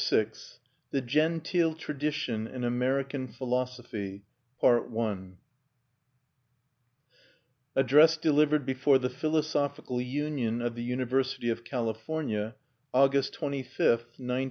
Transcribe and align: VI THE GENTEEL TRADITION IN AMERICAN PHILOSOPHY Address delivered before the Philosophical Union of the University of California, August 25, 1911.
VI 0.09 0.29
THE 0.89 1.01
GENTEEL 1.01 1.75
TRADITION 1.75 2.47
IN 2.47 2.63
AMERICAN 2.63 3.27
PHILOSOPHY 3.27 4.23
Address 7.75 8.17
delivered 8.17 8.65
before 8.65 8.97
the 8.97 9.11
Philosophical 9.11 10.01
Union 10.01 10.59
of 10.59 10.73
the 10.73 10.81
University 10.81 11.51
of 11.51 11.63
California, 11.63 12.55
August 12.91 13.35
25, 13.35 13.59
1911. 14.17 14.39